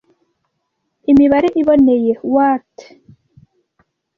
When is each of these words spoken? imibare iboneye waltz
imibare 1.11 1.47
iboneye 1.61 2.11
waltz 2.35 2.83